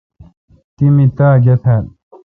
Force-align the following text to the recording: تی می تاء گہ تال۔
تی 0.75 0.85
می 0.95 1.05
تاء 1.17 1.35
گہ 1.43 1.55
تال۔ 1.63 1.85